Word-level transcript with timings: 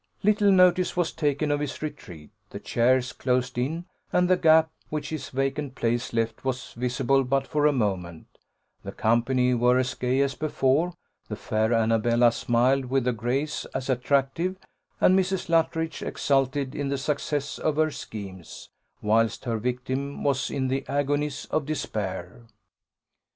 Little 0.23 0.51
notice 0.51 0.97
was 0.97 1.11
taken 1.11 1.51
of 1.51 1.59
his 1.59 1.83
retreat; 1.83 2.31
the 2.49 2.59
chairs 2.59 3.13
closed 3.13 3.55
in; 3.55 3.85
and 4.11 4.27
the 4.27 4.35
gap 4.35 4.71
which 4.89 5.09
his 5.09 5.29
vacant 5.29 5.75
place 5.75 6.11
left 6.11 6.43
was 6.43 6.73
visible 6.73 7.23
but 7.23 7.45
for 7.45 7.67
a 7.67 7.71
moment: 7.71 8.39
the 8.83 8.91
company 8.93 9.53
were 9.53 9.77
as 9.77 9.93
gay 9.93 10.21
as 10.21 10.33
before; 10.33 10.95
the 11.27 11.35
fair 11.35 11.71
Annabella 11.71 12.31
smiled 12.31 12.85
with 12.85 13.07
a 13.07 13.13
grace 13.13 13.65
as 13.75 13.91
attractive; 13.91 14.57
and 14.99 15.15
Mrs. 15.15 15.49
Luttridge 15.49 16.01
exulted 16.01 16.73
in 16.73 16.89
the 16.89 16.97
success 16.97 17.59
of 17.59 17.75
her 17.75 17.91
schemes 17.91 18.69
whilst 19.03 19.45
her 19.45 19.59
victim 19.59 20.23
was 20.23 20.49
in 20.49 20.67
the 20.67 20.83
agonies 20.87 21.45
of 21.51 21.67
despair. 21.67 22.47